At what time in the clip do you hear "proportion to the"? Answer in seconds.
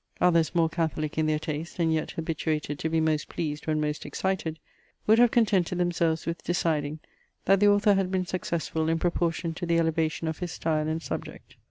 8.97-9.77